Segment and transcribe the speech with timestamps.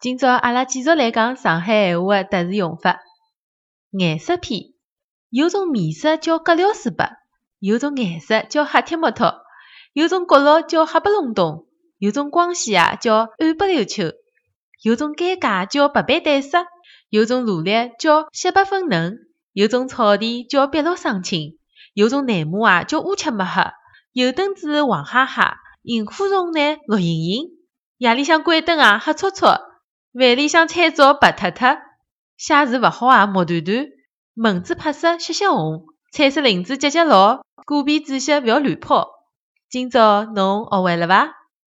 [0.00, 3.00] 今朝阿拉继续来讲上海闲话的特殊用法。
[3.90, 4.72] 颜色篇，
[5.28, 7.16] 有种面色叫葛廖斯白，
[7.58, 9.34] 有种颜色叫黑铁木托，
[9.92, 11.66] 有种角落叫黑不隆咚，
[11.98, 14.12] 有种光线啊叫暗不溜秋，
[14.84, 16.64] 有种尴尬叫百般扽塞，
[17.08, 19.18] 有种努力叫血八分嫩，
[19.52, 21.58] 有种草地叫碧绿生青，
[21.92, 23.62] 有种内幕啊叫乌漆抹黑，
[24.12, 27.50] 油灯子黄哈哈，萤火虫呢绿莹莹，
[27.96, 29.64] 夜里向关灯啊黑戳戳。
[30.14, 31.78] 饭里向菜照白塌塌，
[32.38, 33.86] 写字勿好啊木团团，
[34.34, 39.06] 蚊子拍色血血红，彩色领子结结牢，果皮纸屑勿要乱抛。
[39.68, 41.37] 今朝侬学会了伐？